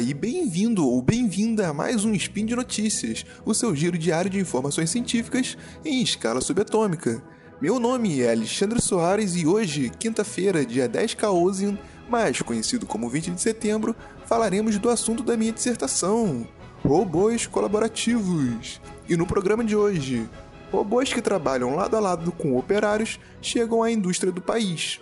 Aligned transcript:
E 0.00 0.14
bem-vindo 0.14 0.88
ou 0.88 1.02
bem-vinda 1.02 1.68
a 1.68 1.74
mais 1.74 2.04
um 2.04 2.14
Spin 2.14 2.46
de 2.46 2.56
Notícias, 2.56 3.26
o 3.44 3.52
seu 3.52 3.74
giro 3.76 3.98
diário 3.98 4.30
de 4.30 4.38
informações 4.38 4.88
científicas 4.90 5.56
em 5.84 6.02
escala 6.02 6.40
subatômica. 6.40 7.22
Meu 7.60 7.78
nome 7.78 8.22
é 8.22 8.30
Alexandre 8.30 8.80
Soares 8.80 9.34
e 9.34 9.46
hoje, 9.46 9.90
quinta-feira, 9.98 10.64
dia 10.64 10.88
10 10.88 11.14
Caosian, 11.14 11.78
mais 12.08 12.40
conhecido 12.40 12.86
como 12.86 13.10
20 13.10 13.32
de 13.32 13.40
setembro, 13.40 13.94
falaremos 14.24 14.78
do 14.78 14.88
assunto 14.88 15.22
da 15.22 15.36
minha 15.36 15.52
dissertação: 15.52 16.46
robôs 16.82 17.46
colaborativos. 17.46 18.80
E 19.08 19.16
no 19.16 19.26
programa 19.26 19.64
de 19.64 19.76
hoje, 19.76 20.28
robôs 20.70 21.12
que 21.12 21.20
trabalham 21.20 21.76
lado 21.76 21.96
a 21.96 22.00
lado 22.00 22.32
com 22.32 22.56
operários 22.56 23.20
chegam 23.42 23.82
à 23.82 23.90
indústria 23.90 24.32
do 24.32 24.40
país. 24.40 25.00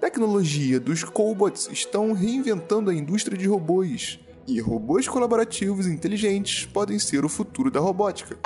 Tecnologia 0.00 0.80
dos 0.80 1.04
cobots 1.04 1.68
estão 1.72 2.12
reinventando 2.12 2.90
a 2.90 2.94
indústria 2.94 3.38
de 3.38 3.46
robôs, 3.46 4.18
e 4.46 4.60
robôs 4.60 5.08
colaborativos 5.08 5.86
inteligentes 5.86 6.66
podem 6.66 6.98
ser 6.98 7.24
o 7.24 7.28
futuro 7.28 7.70
da 7.70 7.80
robótica. 7.80 8.38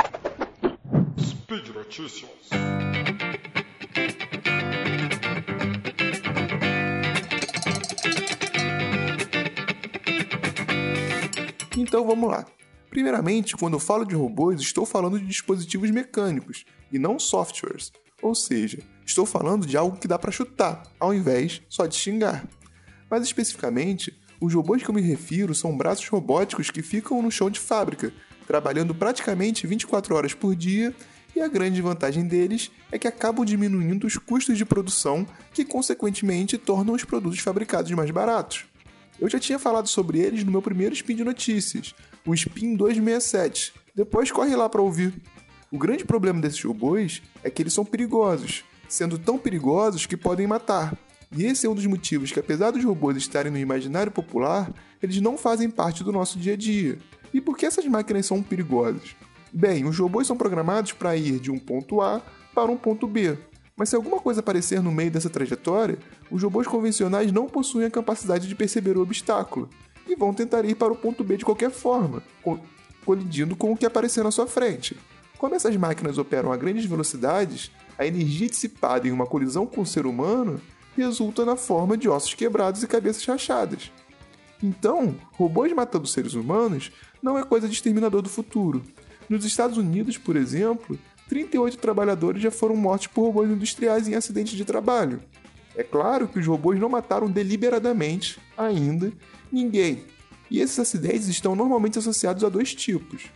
Speed 1.18 1.68
Notícias. 1.68 2.30
Então 11.76 12.06
vamos 12.06 12.30
lá. 12.30 12.46
Primeiramente, 12.90 13.56
quando 13.56 13.74
eu 13.74 13.80
falo 13.80 14.04
de 14.04 14.14
robôs, 14.14 14.60
estou 14.60 14.84
falando 14.84 15.18
de 15.18 15.26
dispositivos 15.26 15.90
mecânicos 15.90 16.64
e 16.92 16.98
não 16.98 17.18
softwares. 17.18 17.92
Ou 18.20 18.34
seja, 18.34 18.78
estou 19.06 19.24
falando 19.24 19.66
de 19.66 19.76
algo 19.76 19.96
que 19.96 20.08
dá 20.08 20.18
para 20.18 20.32
chutar, 20.32 20.82
ao 20.98 21.14
invés 21.14 21.62
só 21.68 21.86
de 21.86 21.94
xingar. 21.94 22.46
Mais 23.10 23.22
especificamente, 23.22 24.18
os 24.40 24.54
robôs 24.54 24.82
que 24.82 24.88
eu 24.88 24.94
me 24.94 25.00
refiro 25.00 25.54
são 25.54 25.76
braços 25.76 26.06
robóticos 26.08 26.70
que 26.70 26.82
ficam 26.82 27.20
no 27.20 27.30
chão 27.30 27.50
de 27.50 27.58
fábrica, 27.58 28.12
trabalhando 28.46 28.94
praticamente 28.94 29.66
24 29.66 30.14
horas 30.14 30.34
por 30.34 30.54
dia, 30.54 30.94
e 31.34 31.40
a 31.40 31.48
grande 31.48 31.82
vantagem 31.82 32.26
deles 32.26 32.70
é 32.90 32.98
que 32.98 33.06
acabam 33.06 33.44
diminuindo 33.44 34.06
os 34.06 34.16
custos 34.16 34.56
de 34.56 34.64
produção, 34.64 35.26
que 35.52 35.64
consequentemente 35.64 36.56
tornam 36.56 36.94
os 36.94 37.04
produtos 37.04 37.40
fabricados 37.40 37.90
mais 37.92 38.10
baratos. 38.10 38.64
Eu 39.20 39.28
já 39.28 39.38
tinha 39.38 39.58
falado 39.58 39.88
sobre 39.88 40.20
eles 40.20 40.44
no 40.44 40.50
meu 40.50 40.62
primeiro 40.62 40.94
Spin 40.94 41.16
de 41.16 41.24
Notícias, 41.24 41.94
o 42.24 42.32
Spin 42.34 42.76
267. 42.76 43.72
Depois 43.94 44.30
corre 44.30 44.54
lá 44.54 44.68
para 44.68 44.82
ouvir. 44.82 45.12
O 45.70 45.76
grande 45.78 46.04
problema 46.04 46.40
desses 46.40 46.62
robôs 46.62 47.20
é 47.42 47.50
que 47.50 47.62
eles 47.62 47.72
são 47.72 47.84
perigosos, 47.84 48.64
sendo 48.88 49.18
tão 49.18 49.36
perigosos 49.36 50.06
que 50.06 50.16
podem 50.16 50.46
matar. 50.46 50.96
E 51.30 51.44
esse 51.44 51.66
é 51.66 51.70
um 51.70 51.74
dos 51.74 51.86
motivos 51.86 52.32
que, 52.32 52.40
apesar 52.40 52.70
dos 52.70 52.84
robôs 52.84 53.16
estarem 53.16 53.52
no 53.52 53.58
imaginário 53.58 54.10
popular, 54.10 54.72
eles 55.02 55.20
não 55.20 55.36
fazem 55.36 55.68
parte 55.68 56.02
do 56.02 56.12
nosso 56.12 56.38
dia 56.38 56.54
a 56.54 56.56
dia. 56.56 56.98
E 57.32 57.40
por 57.40 57.56
que 57.56 57.66
essas 57.66 57.84
máquinas 57.86 58.26
são 58.26 58.42
perigosas? 58.42 59.14
Bem, 59.52 59.84
os 59.84 59.98
robôs 59.98 60.26
são 60.26 60.36
programados 60.36 60.92
para 60.92 61.16
ir 61.16 61.38
de 61.38 61.50
um 61.50 61.58
ponto 61.58 62.00
A 62.00 62.22
para 62.54 62.70
um 62.70 62.76
ponto 62.76 63.06
B. 63.06 63.36
Mas 63.76 63.90
se 63.90 63.96
alguma 63.96 64.18
coisa 64.18 64.40
aparecer 64.40 64.82
no 64.82 64.90
meio 64.90 65.10
dessa 65.10 65.30
trajetória, 65.30 65.98
os 66.30 66.42
robôs 66.42 66.66
convencionais 66.66 67.30
não 67.30 67.46
possuem 67.46 67.86
a 67.86 67.90
capacidade 67.90 68.48
de 68.48 68.54
perceber 68.54 68.96
o 68.96 69.02
obstáculo 69.02 69.68
e 70.08 70.16
vão 70.16 70.34
tentar 70.34 70.64
ir 70.64 70.74
para 70.74 70.92
o 70.92 70.96
ponto 70.96 71.22
B 71.22 71.36
de 71.36 71.44
qualquer 71.44 71.70
forma, 71.70 72.22
colidindo 73.04 73.54
com 73.54 73.70
o 73.70 73.76
que 73.76 73.86
aparecer 73.86 74.24
na 74.24 74.30
sua 74.30 74.46
frente. 74.46 74.96
Como 75.36 75.54
essas 75.54 75.76
máquinas 75.76 76.18
operam 76.18 76.50
a 76.50 76.56
grandes 76.56 76.86
velocidades, 76.86 77.70
a 77.96 78.04
energia 78.04 78.48
dissipada 78.48 79.06
em 79.06 79.12
uma 79.12 79.26
colisão 79.26 79.64
com 79.66 79.82
o 79.82 79.86
ser 79.86 80.06
humano 80.06 80.60
resulta 81.00 81.44
na 81.44 81.56
forma 81.56 81.96
de 81.96 82.08
ossos 82.08 82.34
quebrados 82.34 82.82
e 82.82 82.86
cabeças 82.86 83.24
rachadas. 83.24 83.90
Então, 84.62 85.14
robôs 85.32 85.72
matando 85.72 86.06
seres 86.06 86.34
humanos 86.34 86.90
não 87.22 87.38
é 87.38 87.44
coisa 87.44 87.68
de 87.68 87.74
exterminador 87.74 88.22
do 88.22 88.28
futuro. 88.28 88.82
Nos 89.28 89.44
Estados 89.44 89.76
Unidos, 89.76 90.18
por 90.18 90.36
exemplo, 90.36 90.98
38 91.28 91.78
trabalhadores 91.78 92.42
já 92.42 92.50
foram 92.50 92.74
mortos 92.74 93.06
por 93.06 93.22
robôs 93.22 93.50
industriais 93.50 94.08
em 94.08 94.14
acidentes 94.14 94.56
de 94.56 94.64
trabalho. 94.64 95.22
É 95.76 95.82
claro 95.82 96.26
que 96.26 96.38
os 96.38 96.46
robôs 96.46 96.80
não 96.80 96.88
mataram 96.88 97.30
deliberadamente, 97.30 98.40
ainda, 98.56 99.12
ninguém. 99.52 100.04
E 100.50 100.60
esses 100.60 100.78
acidentes 100.78 101.28
estão 101.28 101.54
normalmente 101.54 101.98
associados 101.98 102.42
a 102.42 102.48
dois 102.48 102.74
tipos. 102.74 103.26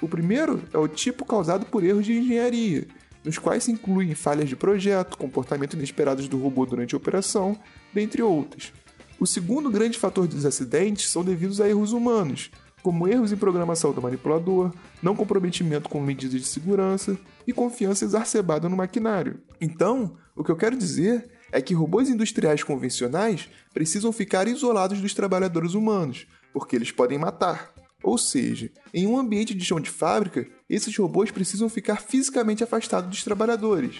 O 0.00 0.08
primeiro 0.08 0.62
é 0.72 0.78
o 0.78 0.88
tipo 0.88 1.24
causado 1.24 1.66
por 1.66 1.84
erros 1.84 2.04
de 2.04 2.14
engenharia, 2.14 2.88
nos 3.24 3.38
quais 3.38 3.64
se 3.64 3.72
incluem 3.72 4.14
falhas 4.14 4.48
de 4.48 4.56
projeto, 4.56 5.16
comportamento 5.16 5.74
inesperados 5.74 6.28
do 6.28 6.38
robô 6.38 6.66
durante 6.66 6.94
a 6.94 6.98
operação, 6.98 7.56
dentre 7.92 8.22
outros. 8.22 8.72
O 9.18 9.26
segundo 9.26 9.70
grande 9.70 9.98
fator 9.98 10.26
dos 10.26 10.44
acidentes 10.44 11.08
são 11.08 11.22
devidos 11.22 11.60
a 11.60 11.68
erros 11.68 11.92
humanos, 11.92 12.50
como 12.82 13.06
erros 13.06 13.30
em 13.30 13.36
programação 13.36 13.92
do 13.92 14.02
manipulador, 14.02 14.72
não 15.00 15.14
comprometimento 15.14 15.88
com 15.88 16.00
medidas 16.00 16.40
de 16.40 16.46
segurança 16.46 17.16
e 17.46 17.52
confiança 17.52 18.04
exacerbada 18.04 18.68
no 18.68 18.76
maquinário. 18.76 19.40
Então, 19.60 20.16
o 20.34 20.42
que 20.42 20.50
eu 20.50 20.56
quero 20.56 20.76
dizer 20.76 21.30
é 21.52 21.62
que 21.62 21.74
robôs 21.74 22.08
industriais 22.08 22.64
convencionais 22.64 23.48
precisam 23.72 24.10
ficar 24.10 24.48
isolados 24.48 25.00
dos 25.00 25.14
trabalhadores 25.14 25.74
humanos, 25.74 26.26
porque 26.52 26.74
eles 26.74 26.90
podem 26.90 27.18
matar. 27.18 27.72
Ou 28.02 28.18
seja, 28.18 28.70
em 28.92 29.06
um 29.06 29.18
ambiente 29.18 29.54
de 29.54 29.64
chão 29.64 29.80
de 29.80 29.90
fábrica, 29.90 30.46
esses 30.68 30.96
robôs 30.96 31.30
precisam 31.30 31.68
ficar 31.68 32.00
fisicamente 32.00 32.64
afastados 32.64 33.10
dos 33.10 33.24
trabalhadores. 33.24 33.96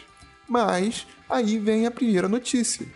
Mas 0.49 1.07
aí 1.29 1.59
vem 1.59 1.87
a 1.87 1.91
primeira 1.91 2.29
notícia. 2.29 2.87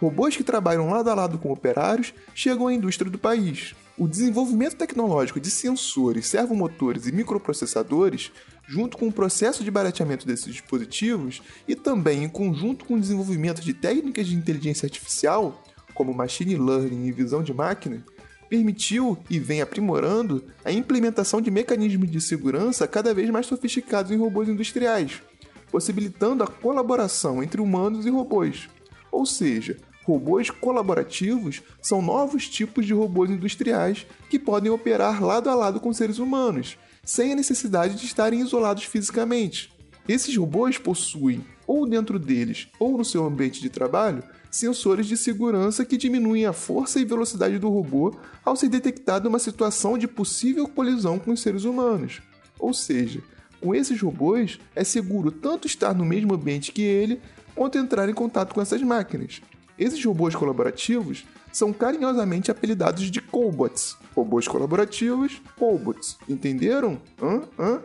Robôs 0.00 0.36
que 0.36 0.44
trabalham 0.44 0.90
lado 0.90 1.10
a 1.10 1.14
lado 1.14 1.38
com 1.38 1.52
operários 1.52 2.12
chegam 2.34 2.66
à 2.66 2.74
indústria 2.74 3.10
do 3.10 3.18
país. 3.18 3.74
O 3.98 4.06
desenvolvimento 4.06 4.76
tecnológico 4.76 5.40
de 5.40 5.50
sensores, 5.50 6.26
servomotores 6.26 7.06
e 7.06 7.12
microprocessadores, 7.12 8.30
junto 8.66 8.98
com 8.98 9.08
o 9.08 9.12
processo 9.12 9.64
de 9.64 9.70
barateamento 9.70 10.26
desses 10.26 10.52
dispositivos 10.52 11.40
e 11.66 11.74
também 11.74 12.24
em 12.24 12.28
conjunto 12.28 12.84
com 12.84 12.94
o 12.94 13.00
desenvolvimento 13.00 13.62
de 13.62 13.72
técnicas 13.72 14.26
de 14.26 14.34
inteligência 14.34 14.84
artificial, 14.84 15.62
como 15.94 16.12
machine 16.12 16.58
learning 16.58 17.06
e 17.06 17.12
visão 17.12 17.42
de 17.42 17.54
máquina, 17.54 18.04
permitiu 18.48 19.18
e 19.28 19.38
vem 19.38 19.60
aprimorando 19.60 20.44
a 20.64 20.72
implementação 20.72 21.40
de 21.40 21.50
mecanismos 21.50 22.10
de 22.10 22.20
segurança 22.20 22.86
cada 22.86 23.12
vez 23.12 23.30
mais 23.30 23.46
sofisticados 23.46 24.10
em 24.10 24.16
robôs 24.16 24.48
industriais, 24.48 25.22
possibilitando 25.70 26.42
a 26.42 26.46
colaboração 26.46 27.42
entre 27.42 27.60
humanos 27.60 28.06
e 28.06 28.10
robôs. 28.10 28.68
Ou 29.10 29.26
seja, 29.26 29.76
robôs 30.04 30.50
colaborativos 30.50 31.62
são 31.82 32.00
novos 32.00 32.48
tipos 32.48 32.86
de 32.86 32.94
robôs 32.94 33.30
industriais 33.30 34.06
que 34.30 34.38
podem 34.38 34.70
operar 34.70 35.22
lado 35.22 35.50
a 35.50 35.54
lado 35.54 35.80
com 35.80 35.92
seres 35.92 36.18
humanos, 36.18 36.78
sem 37.04 37.32
a 37.32 37.36
necessidade 37.36 37.96
de 37.96 38.06
estarem 38.06 38.40
isolados 38.40 38.84
fisicamente. 38.84 39.72
Esses 40.08 40.36
robôs 40.36 40.78
possuem, 40.78 41.44
ou 41.66 41.88
dentro 41.88 42.18
deles 42.18 42.68
ou 42.78 42.96
no 42.96 43.04
seu 43.04 43.26
ambiente 43.26 43.60
de 43.60 43.68
trabalho, 43.68 44.22
sensores 44.50 45.06
de 45.06 45.16
segurança 45.16 45.84
que 45.84 45.96
diminuem 45.96 46.46
a 46.46 46.52
força 46.52 46.98
e 47.00 47.04
velocidade 47.04 47.58
do 47.58 47.68
robô 47.68 48.14
ao 48.44 48.56
ser 48.56 48.68
detectada 48.68 49.28
uma 49.28 49.38
situação 49.38 49.98
de 49.98 50.06
possível 50.06 50.66
colisão 50.68 51.18
com 51.18 51.32
os 51.32 51.40
seres 51.40 51.64
humanos. 51.64 52.22
Ou 52.58 52.72
seja, 52.72 53.20
com 53.60 53.74
esses 53.74 54.00
robôs 54.00 54.58
é 54.74 54.84
seguro 54.84 55.30
tanto 55.30 55.66
estar 55.66 55.94
no 55.94 56.04
mesmo 56.04 56.34
ambiente 56.34 56.72
que 56.72 56.82
ele, 56.82 57.20
quanto 57.54 57.78
entrar 57.78 58.08
em 58.08 58.14
contato 58.14 58.54
com 58.54 58.60
essas 58.60 58.82
máquinas. 58.82 59.40
Esses 59.78 60.02
robôs 60.04 60.34
colaborativos 60.34 61.24
são 61.52 61.72
carinhosamente 61.72 62.50
apelidados 62.50 63.10
de 63.10 63.20
cobots. 63.20 63.96
Robôs 64.14 64.46
colaborativos, 64.46 65.40
cobots. 65.58 66.18
Entenderam? 66.28 67.00
Hã? 67.20 67.42
Hã? 67.58 67.80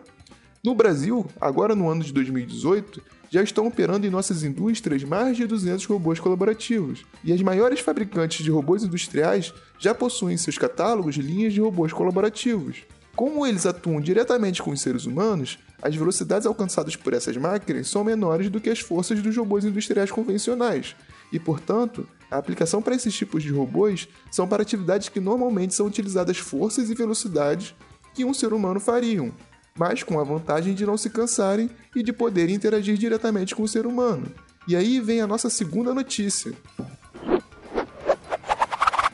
No 0.64 0.76
Brasil, 0.76 1.26
agora 1.40 1.76
no 1.76 1.90
ano 1.90 2.04
de 2.04 2.14
2018, 2.14 3.02
já 3.32 3.42
estão 3.42 3.66
operando 3.66 4.06
em 4.06 4.10
nossas 4.10 4.44
indústrias 4.44 5.06
mais 5.06 5.38
de 5.38 5.48
200 5.48 5.86
robôs 5.86 6.20
colaborativos, 6.20 7.06
e 7.24 7.32
as 7.32 7.42
maiores 7.42 7.80
fabricantes 7.80 8.44
de 8.44 8.52
robôs 8.52 8.84
industriais 8.84 9.54
já 9.80 9.96
possuem 9.96 10.34
em 10.34 10.38
seus 10.38 10.58
catálogos 10.58 11.16
linhas 11.16 11.54
de 11.54 11.62
robôs 11.62 11.94
colaborativos. 11.94 12.84
Como 13.16 13.48
eles 13.48 13.66
atuam 13.66 14.02
diretamente 14.02 14.62
com 14.62 14.72
os 14.72 14.82
seres 14.82 15.06
humanos, 15.06 15.58
as 15.82 15.96
velocidades 15.96 16.46
alcançadas 16.46 16.98
por 16.98 17.14
essas 17.14 17.38
máquinas 17.38 17.88
são 17.88 18.04
menores 18.04 18.50
do 18.50 18.60
que 18.60 18.70
as 18.70 18.82
forças 18.82 19.22
dos 19.22 19.36
robôs 19.36 19.64
industriais 19.64 20.12
convencionais, 20.12 20.94
e, 21.32 21.40
portanto, 21.40 22.06
a 22.30 22.38
aplicação 22.38 22.82
para 22.82 22.96
esses 22.96 23.14
tipos 23.14 23.42
de 23.42 23.50
robôs 23.50 24.10
são 24.30 24.46
para 24.46 24.62
atividades 24.62 25.08
que 25.08 25.22
normalmente 25.22 25.74
são 25.74 25.88
utilizadas 25.88 26.38
forças 26.38 26.90
e 26.90 26.96
velocidades 26.96 27.74
que 28.14 28.26
um 28.26 28.34
ser 28.34 28.52
humano 28.52 28.80
fariam, 28.80 29.32
mas 29.78 30.04
com 30.04 30.20
a 30.20 30.24
vantagem 30.24 30.74
de 30.74 30.86
não 30.86 30.98
se 30.98 31.10
cansarem 31.10 31.70
e 31.96 32.04
de 32.04 32.14
poderem 32.14 32.56
interagir 32.56 32.98
diretamente 32.98 33.56
com 33.56 33.64
o 33.64 33.68
ser 33.68 33.86
humano. 33.86 34.28
E 34.68 34.76
aí 34.76 35.00
vem 35.00 35.22
a 35.22 35.28
nossa 35.28 35.50
segunda 35.50 35.94
notícia. 35.94 36.54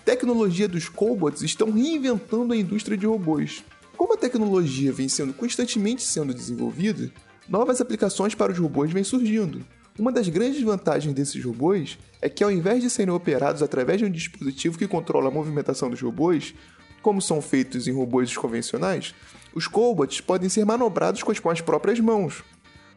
Tecnologia 0.04 0.68
dos 0.68 0.89
cobots 0.89 1.42
estão 1.42 1.71
reinventando 1.71 2.54
a 2.54 2.57
indústria 2.57 2.98
de 2.98 3.06
robôs. 3.06 3.63
Como 3.95 4.13
a 4.13 4.18
tecnologia 4.18 4.92
vem 4.92 5.09
sendo 5.09 5.33
constantemente 5.33 6.04
sendo 6.04 6.33
desenvolvida, 6.33 7.12
novas 7.48 7.81
aplicações 7.81 8.36
para 8.36 8.51
os 8.51 8.57
robôs 8.57 8.92
vêm 8.92 9.04
surgindo. 9.04 9.65
Uma 9.98 10.12
das 10.12 10.30
grandes 10.30 10.62
vantagens 10.62 11.13
desses 11.13 11.44
robôs 11.44 11.98
é 12.21 12.30
que, 12.30 12.44
ao 12.44 12.51
invés 12.51 12.83
de 12.83 12.89
serem 12.89 13.13
operados 13.13 13.63
através 13.63 13.98
de 13.98 14.06
um 14.06 14.12
dispositivo 14.12 14.77
que 14.77 14.88
controla 14.88 15.30
a 15.30 15.31
movimentação 15.31 15.89
dos 15.89 16.00
robôs, 16.00 16.54
como 17.01 17.21
são 17.21 17.41
feitos 17.41 17.88
em 17.88 17.94
robôs 17.94 18.35
convencionais, 18.35 19.13
os 19.53 19.67
cobots 19.67 20.21
podem 20.21 20.49
ser 20.49 20.65
manobrados 20.65 21.23
com 21.23 21.49
as 21.49 21.61
próprias 21.61 21.99
mãos. 21.99 22.44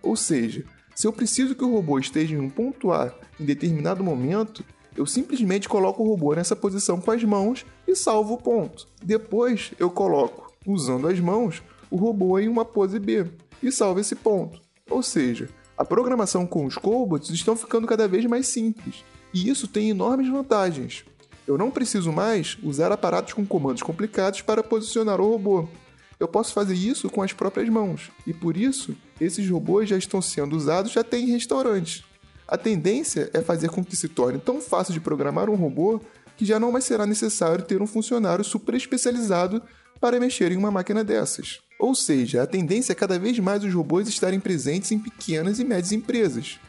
Ou 0.03 0.17
seja, 0.17 0.65
se 0.95 1.07
eu 1.07 1.13
preciso 1.13 1.55
que 1.55 1.65
o 1.65 1.73
robô 1.73 1.99
esteja 1.99 2.35
em 2.35 2.39
um 2.39 2.51
ponto 2.51 2.93
A 2.93 3.13
em 3.39 3.45
determinado 3.45 4.05
momento, 4.05 4.65
eu 4.97 5.07
simplesmente 5.07 5.69
coloco 5.69 6.03
o 6.03 6.07
robô 6.07 6.35
nessa 6.35 6.57
posição 6.57 7.01
com 7.01 7.11
as 7.11 7.25
mãos 7.25 7.65
e 7.87 7.95
salvo 7.95 8.35
o 8.35 8.39
ponto. 8.39 8.87
Depois 9.03 9.73
eu 9.79 9.91
coloco, 9.91 10.53
usando 10.67 11.09
as 11.09 11.19
mãos, 11.21 11.63
o 11.91 11.97
robô 11.97 12.39
em 12.39 12.49
uma 12.49 12.65
pose 12.65 12.99
B 12.99 13.27
e 13.63 13.71
salvo 13.73 14.01
esse 14.01 14.15
ponto. 14.15 14.61
Ou 14.91 15.03
seja, 15.03 15.49
a 15.77 15.85
programação 15.85 16.47
com 16.47 16.67
os 16.67 16.77
cobots 16.77 17.31
estão 17.31 17.57
ficando 17.57 17.87
cada 17.87 18.07
vez 18.07 18.27
mais 18.27 18.49
simples, 18.49 19.05
e 19.33 19.49
isso 19.49 19.67
tem 19.67 19.89
enormes 19.89 20.29
vantagens. 20.29 21.05
Eu 21.51 21.59
não 21.59 21.69
preciso 21.69 22.13
mais 22.13 22.57
usar 22.63 22.93
aparatos 22.93 23.33
com 23.33 23.45
comandos 23.45 23.83
complicados 23.83 24.41
para 24.41 24.63
posicionar 24.63 25.21
o 25.21 25.29
robô. 25.29 25.69
Eu 26.21 26.29
posso 26.29 26.53
fazer 26.53 26.75
isso 26.75 27.11
com 27.11 27.23
as 27.23 27.33
próprias 27.33 27.69
mãos, 27.69 28.09
e 28.25 28.33
por 28.33 28.57
isso 28.57 28.97
esses 29.21 29.51
robôs 29.51 29.89
já 29.89 29.99
estão 29.99 30.23
sendo 30.23 30.57
usados 30.57 30.97
até 30.97 31.19
em 31.19 31.27
restaurantes. 31.27 32.05
A 32.47 32.57
tendência 32.57 33.29
é 33.35 33.41
fazer 33.41 33.69
com 33.69 33.85
que 33.85 33.97
se 33.97 34.09
torne 34.09 34.39
tão 34.39 34.61
fácil 34.61 34.95
de 34.95 35.01
programar 35.01 35.51
um 35.51 35.57
robô 35.57 36.01
que 36.37 36.45
já 36.45 36.61
não 36.61 36.71
mais 36.71 36.85
será 36.85 37.05
necessário 37.05 37.65
ter 37.65 37.83
um 37.83 37.87
funcionário 37.87 38.45
super 38.45 38.77
especializado 38.77 39.61
para 40.01 40.21
mexer 40.21 40.53
em 40.53 40.57
uma 40.57 40.71
máquina 40.71 41.03
dessas. 41.03 41.59
Ou 41.81 41.97
seja, 41.97 42.45
a 42.45 42.47
tendência 42.47 42.93
é 42.93 42.95
cada 42.95 43.19
vez 43.19 43.37
mais 43.41 43.65
os 43.65 43.75
robôs 43.75 44.09
estarem 44.09 44.39
presentes 44.39 44.93
em 44.93 45.01
pequenas 45.01 45.59
e 45.59 45.65
médias 45.65 45.91
empresas. 45.91 46.61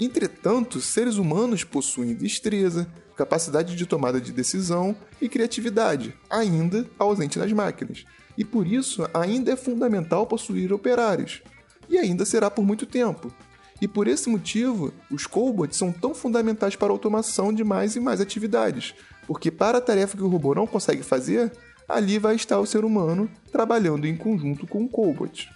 Entretanto, 0.00 0.80
seres 0.80 1.16
humanos 1.16 1.62
possuem 1.62 2.14
destreza, 2.14 2.88
capacidade 3.20 3.76
de 3.76 3.84
tomada 3.84 4.18
de 4.18 4.32
decisão 4.32 4.96
e 5.20 5.28
criatividade, 5.28 6.14
ainda 6.30 6.86
ausente 6.98 7.38
nas 7.38 7.52
máquinas. 7.52 8.06
E 8.36 8.46
por 8.46 8.66
isso 8.66 9.06
ainda 9.12 9.52
é 9.52 9.56
fundamental 9.56 10.26
possuir 10.26 10.72
operários. 10.72 11.42
E 11.86 11.98
ainda 11.98 12.24
será 12.24 12.50
por 12.50 12.64
muito 12.64 12.86
tempo. 12.86 13.30
E 13.78 13.86
por 13.86 14.08
esse 14.08 14.30
motivo, 14.30 14.90
os 15.10 15.26
cobots 15.26 15.76
são 15.76 15.92
tão 15.92 16.14
fundamentais 16.14 16.76
para 16.76 16.88
a 16.88 16.92
automação 16.92 17.52
de 17.52 17.62
mais 17.62 17.94
e 17.94 18.00
mais 18.00 18.22
atividades, 18.22 18.94
porque 19.26 19.50
para 19.50 19.78
a 19.78 19.82
tarefa 19.82 20.16
que 20.16 20.22
o 20.22 20.28
robô 20.28 20.54
não 20.54 20.66
consegue 20.66 21.02
fazer, 21.02 21.52
ali 21.86 22.18
vai 22.18 22.36
estar 22.36 22.58
o 22.58 22.66
ser 22.66 22.86
humano 22.86 23.30
trabalhando 23.52 24.06
em 24.06 24.16
conjunto 24.16 24.66
com 24.66 24.82
o 24.84 24.88
cobot. 24.88 25.50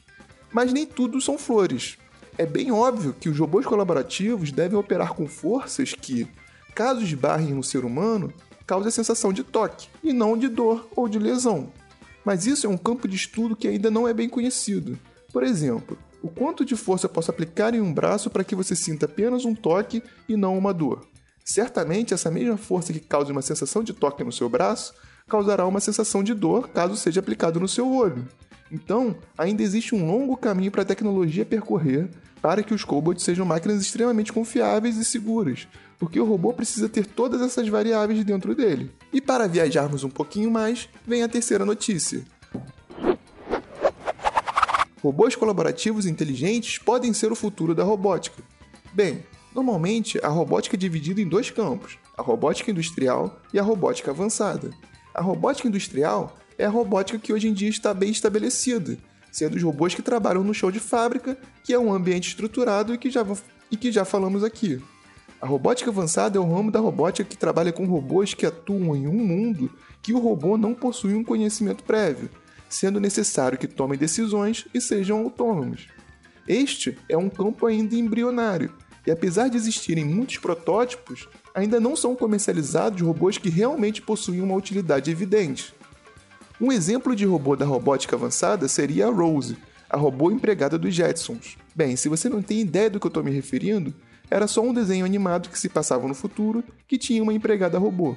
Mas 0.53 0.71
nem 0.71 0.85
tudo 0.85 1.19
são 1.19 1.39
flores. 1.39 1.97
É 2.37 2.45
bem 2.45 2.73
óbvio 2.73 3.15
que 3.19 3.29
os 3.29 3.39
robôs 3.39 3.65
colaborativos 3.65 4.53
devem 4.53 4.79
operar 4.79 5.15
com 5.15 5.27
forças 5.27 5.95
que, 5.95 6.29
caso 6.75 7.03
esbarrem 7.03 7.55
no 7.55 7.62
ser 7.62 7.85
humano, 7.85 8.32
causem 8.67 8.88
a 8.88 8.93
sensação 8.93 9.32
de 9.32 9.44
toque 9.44 9.88
e 10.03 10.12
não 10.12 10.37
de 10.37 10.49
dor 10.49 10.88
ou 10.97 11.09
de 11.09 11.19
lesão. 11.19 11.73
Mas 12.25 12.47
isso 12.47 12.67
é 12.67 12.71
um 12.71 12.76
campo 12.76 13.06
de 13.06 13.17
estudo 13.17 13.55
que 13.55 13.69
ainda 13.69 13.91
não 13.91 14.09
é 14.09 14.15
bem 14.15 14.29
conhecido. 14.29 14.99
Por 15.32 15.43
exemplo, 15.43 15.99
o 16.23 16.29
quanto 16.29 16.65
de 16.65 16.75
força 16.75 17.09
posso 17.09 17.31
aplicar 17.31 17.75
em 17.75 17.81
um 17.81 17.93
braço 17.93 18.31
para 18.31 18.43
que 18.43 18.55
você 18.55 18.75
sinta 18.75 19.06
apenas 19.06 19.44
um 19.44 19.55
toque 19.55 20.03
e 20.29 20.37
não 20.37 20.56
uma 20.56 20.73
dor? 20.73 21.06
Certamente, 21.44 22.15
essa 22.15 22.31
mesma 22.31 22.56
força 22.56 22.93
que 22.93 23.00
causa 23.00 23.31
uma 23.31 23.43
sensação 23.43 23.82
de 23.85 23.93
toque 23.93 24.25
no 24.25 24.32
seu 24.32 24.49
braço 24.49 24.94
causará 25.29 25.67
uma 25.67 25.81
sensação 25.81 26.25
de 26.25 26.32
dor 26.32 26.69
caso 26.69 26.97
seja 26.97 27.20
aplicado 27.20 27.61
no 27.61 27.69
seu 27.69 27.93
olho. 27.93 28.27
Então, 28.73 29.15
ainda 29.37 29.62
existe 29.62 29.94
um 29.94 30.06
longo 30.06 30.37
caminho 30.37 30.70
para 30.70 30.82
a 30.82 30.87
tecnologia 30.87 31.44
percorrer 31.44 32.09
para 32.41 32.62
que 32.62 32.75
os 32.75 32.85
cobots 32.85 33.25
sejam 33.25 33.44
máquinas 33.44 33.81
extremamente 33.81 34.32
confiáveis 34.32 34.97
e 34.97 35.05
seguras, 35.05 35.69
porque 36.05 36.21
o 36.21 36.25
robô 36.27 36.53
precisa 36.53 36.87
ter 36.87 37.06
todas 37.06 37.41
essas 37.41 37.67
variáveis 37.67 38.23
dentro 38.25 38.55
dele. 38.55 38.93
E 39.11 39.23
para 39.23 39.49
viajarmos 39.49 40.05
um 40.05 40.11
pouquinho 40.11 40.51
mais, 40.51 40.87
vem 41.06 41.23
a 41.23 41.29
terceira 41.29 41.65
notícia. 41.65 42.23
Robôs 45.03 45.35
colaborativos 45.35 46.05
inteligentes 46.05 46.77
podem 46.77 47.15
ser 47.15 47.33
o 47.33 47.35
futuro 47.35 47.75
da 47.75 47.83
robótica. 47.85 48.43
Bem, 48.93 49.25
normalmente 49.55 50.21
a 50.23 50.29
robótica 50.29 50.77
é 50.77 50.79
dividida 50.79 51.23
em 51.23 51.27
dois 51.27 51.51
campos: 51.51 51.97
a 52.19 52.21
robótica 52.21 52.71
industrial 52.71 53.41
e 53.51 53.59
a 53.59 53.62
robótica 53.62 54.11
avançada. 54.11 54.73
A 55.15 55.23
robótica 55.23 55.69
industrial 55.69 56.37
é 56.59 56.67
a 56.67 56.71
robótica 56.71 57.19
que 57.19 57.33
hoje 57.33 57.49
em 57.49 57.55
dia 57.55 57.71
está 57.71 57.95
bem 57.95 58.11
estabelecida, 58.11 58.99
sendo 59.33 59.56
os 59.56 59.62
robôs 59.62 59.95
que 59.95 60.03
trabalham 60.03 60.45
no 60.45 60.53
show 60.53 60.71
de 60.71 60.81
fábrica, 60.81 61.39
que 61.65 61.73
é 61.73 61.79
um 61.79 61.95
ambiente 61.95 62.29
estruturado 62.29 62.93
e 62.93 62.99
que 62.99 63.11
já, 63.11 63.27
e 63.71 63.77
que 63.79 63.91
já 63.91 64.05
falamos 64.05 64.45
aqui. 64.45 64.83
A 65.44 65.46
robótica 65.46 65.91
avançada 65.91 66.38
é 66.38 66.41
o 66.41 66.50
ramo 66.50 66.70
da 66.70 66.81
robótica 66.81 67.29
que 67.29 67.37
trabalha 67.37 67.70
com 67.70 67.85
robôs 67.85 68.32
que 68.32 68.46
atuam 68.46 68.96
em 68.96 69.06
um 69.06 69.12
mundo 69.12 69.70
que 70.00 70.14
o 70.14 70.19
robô 70.19 70.56
não 70.56 70.73
possui 70.73 71.12
um 71.12 71.23
conhecimento 71.23 71.85
prévio, 71.85 72.31
sendo 72.67 72.99
necessário 72.99 73.58
que 73.58 73.69
tomem 73.69 73.99
decisões 73.99 74.67
e 74.73 74.81
sejam 74.81 75.19
autônomos. 75.19 75.88
Este 76.49 76.96
é 77.11 77.19
um 77.19 77.29
campo 77.29 77.67
ainda 77.67 77.94
embrionário, 77.94 78.73
e 79.06 79.11
apesar 79.11 79.49
de 79.49 79.58
existirem 79.58 80.02
muitos 80.02 80.38
protótipos, 80.38 81.29
ainda 81.55 81.79
não 81.79 81.94
são 81.94 82.17
comercializados 82.17 83.02
robôs 83.02 83.37
que 83.37 83.50
realmente 83.50 84.00
possuem 84.00 84.41
uma 84.41 84.56
utilidade 84.56 85.11
evidente. 85.11 85.75
Um 86.58 86.73
exemplo 86.73 87.14
de 87.14 87.26
robô 87.26 87.55
da 87.55 87.67
robótica 87.67 88.17
avançada 88.17 88.67
seria 88.67 89.08
a 89.08 89.11
Rose, 89.11 89.58
a 89.91 89.99
robô 89.99 90.31
empregada 90.31 90.79
dos 90.79 90.94
Jetsons. 90.94 91.58
Bem, 91.76 91.96
se 91.96 92.08
você 92.08 92.31
não 92.31 92.41
tem 92.41 92.61
ideia 92.61 92.88
do 92.88 92.99
que 92.99 93.06
eu 93.06 93.08
estou 93.08 93.23
me 93.23 93.31
referindo, 93.31 93.93
era 94.31 94.47
só 94.47 94.62
um 94.62 94.73
desenho 94.73 95.05
animado 95.05 95.49
que 95.49 95.59
se 95.59 95.69
passava 95.69 96.09
no 96.09 96.15
futuro 96.15 96.65
que 96.87 96.99
tinha 96.99 97.23
uma 97.23 97.32
empregada 97.32 97.79
robô. 97.79 98.17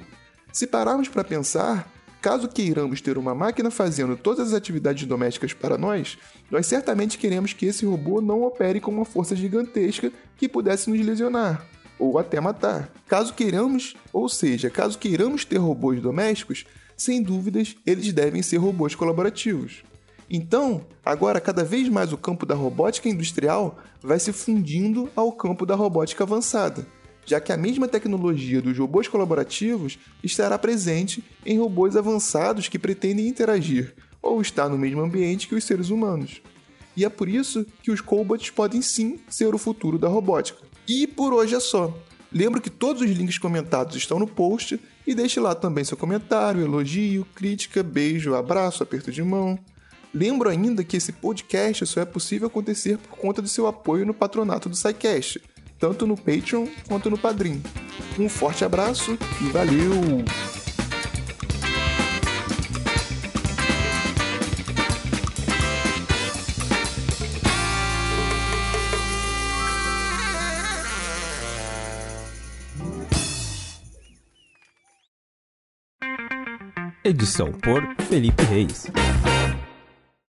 Se 0.52 0.66
pararmos 0.66 1.08
para 1.08 1.22
pensar, 1.24 1.90
caso 2.20 2.48
queiramos 2.48 3.00
ter 3.00 3.18
uma 3.18 3.34
máquina 3.34 3.70
fazendo 3.70 4.16
todas 4.16 4.48
as 4.48 4.54
atividades 4.54 5.06
domésticas 5.06 5.52
para 5.52 5.78
nós, 5.78 6.18
nós 6.50 6.66
certamente 6.66 7.18
queremos 7.18 7.52
que 7.52 7.66
esse 7.66 7.84
robô 7.84 8.20
não 8.20 8.42
opere 8.42 8.80
com 8.80 8.90
uma 8.90 9.04
força 9.04 9.36
gigantesca 9.36 10.10
que 10.36 10.48
pudesse 10.48 10.90
nos 10.90 11.04
lesionar 11.04 11.64
ou 11.98 12.18
até 12.18 12.40
matar. 12.40 12.90
Caso 13.06 13.34
queiramos, 13.34 13.96
ou 14.12 14.28
seja, 14.28 14.70
caso 14.70 14.98
queiramos 14.98 15.44
ter 15.44 15.56
robôs 15.56 16.00
domésticos, 16.00 16.64
sem 16.96 17.22
dúvidas 17.22 17.76
eles 17.84 18.12
devem 18.12 18.42
ser 18.42 18.56
robôs 18.58 18.94
colaborativos. 18.94 19.82
Então, 20.30 20.84
agora 21.04 21.40
cada 21.40 21.64
vez 21.64 21.88
mais 21.88 22.12
o 22.12 22.18
campo 22.18 22.44
da 22.44 22.54
robótica 22.54 23.08
industrial 23.08 23.78
vai 24.02 24.18
se 24.18 24.32
fundindo 24.32 25.08
ao 25.16 25.32
campo 25.32 25.64
da 25.64 25.74
robótica 25.74 26.24
avançada, 26.24 26.86
já 27.24 27.40
que 27.40 27.52
a 27.52 27.56
mesma 27.56 27.88
tecnologia 27.88 28.60
dos 28.60 28.76
robôs 28.76 29.08
colaborativos 29.08 29.98
estará 30.22 30.58
presente 30.58 31.24
em 31.46 31.58
robôs 31.58 31.96
avançados 31.96 32.68
que 32.68 32.78
pretendem 32.78 33.26
interagir 33.26 33.94
ou 34.20 34.40
estar 34.42 34.68
no 34.68 34.76
mesmo 34.76 35.00
ambiente 35.00 35.48
que 35.48 35.54
os 35.54 35.64
seres 35.64 35.88
humanos. 35.88 36.42
E 36.94 37.04
é 37.04 37.08
por 37.08 37.28
isso 37.28 37.64
que 37.82 37.90
os 37.90 38.00
cobots 38.00 38.50
podem 38.50 38.82
sim 38.82 39.20
ser 39.28 39.54
o 39.54 39.58
futuro 39.58 39.98
da 39.98 40.08
robótica. 40.08 40.58
E 40.86 41.06
por 41.06 41.32
hoje 41.32 41.54
é 41.54 41.60
só. 41.60 41.96
Lembro 42.30 42.60
que 42.60 42.68
todos 42.68 43.00
os 43.00 43.10
links 43.10 43.38
comentados 43.38 43.96
estão 43.96 44.18
no 44.18 44.26
post 44.26 44.78
e 45.06 45.14
deixe 45.14 45.40
lá 45.40 45.54
também 45.54 45.84
seu 45.84 45.96
comentário, 45.96 46.60
elogio, 46.60 47.26
crítica, 47.34 47.82
beijo, 47.82 48.34
abraço, 48.34 48.82
aperto 48.82 49.10
de 49.10 49.22
mão. 49.22 49.58
Lembro 50.12 50.48
ainda 50.48 50.82
que 50.82 50.96
esse 50.96 51.12
podcast 51.12 51.86
só 51.86 52.00
é 52.00 52.04
possível 52.04 52.48
acontecer 52.48 52.98
por 52.98 53.18
conta 53.18 53.42
do 53.42 53.48
seu 53.48 53.66
apoio 53.66 54.06
no 54.06 54.14
patronato 54.14 54.68
do 54.68 54.76
SciCast, 54.76 55.40
tanto 55.78 56.06
no 56.06 56.16
Patreon 56.16 56.66
quanto 56.86 57.10
no 57.10 57.18
Padrim. 57.18 57.62
Um 58.18 58.28
forte 58.28 58.64
abraço 58.64 59.18
e 59.40 59.44
valeu! 59.50 60.24
Edição 77.04 77.50
por 77.52 77.82
Felipe 78.06 78.42
Reis. 78.44 78.86